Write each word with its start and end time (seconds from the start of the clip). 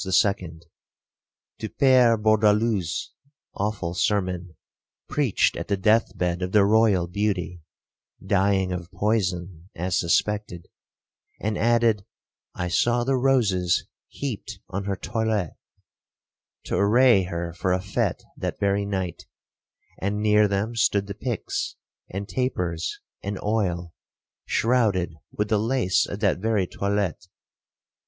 —to 0.03 1.69
Pere 1.77 2.17
Bourdaloue's 2.17 3.11
awful 3.53 3.93
sermon, 3.93 4.55
preached 5.07 5.55
at 5.55 5.67
the 5.67 5.77
death 5.77 6.17
bed 6.17 6.41
of 6.41 6.53
the 6.53 6.65
royal 6.65 7.05
beauty, 7.05 7.61
dying 8.25 8.71
of 8.71 8.91
poison, 8.91 9.69
(as 9.75 9.99
suspected); 9.99 10.67
and 11.39 11.55
added, 11.55 12.03
I 12.55 12.67
saw 12.67 13.03
the 13.03 13.15
roses 13.15 13.83
heaped 14.07 14.57
on 14.69 14.85
her 14.85 14.95
toilette, 14.95 15.55
to 16.63 16.77
array 16.77 17.25
her 17.25 17.53
for 17.53 17.71
a 17.71 17.79
fete 17.79 18.23
that 18.37 18.57
very 18.59 18.87
night, 18.87 19.27
and 19.99 20.19
near 20.19 20.47
them 20.47 20.75
stood 20.75 21.05
the 21.05 21.13
pix, 21.13 21.75
and 22.09 22.27
tapers, 22.27 22.99
and 23.21 23.39
oil, 23.43 23.93
shrouded 24.47 25.13
with 25.31 25.49
the 25.49 25.59
lace 25.59 26.07
of 26.07 26.21
that 26.21 26.39
very 26.39 26.65
toilette. 26.65 27.27